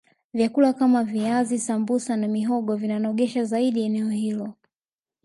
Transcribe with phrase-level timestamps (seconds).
[0.33, 4.53] vyakula Kama viazi sambusa na mihogo vinanogesha zaidi eneo hilo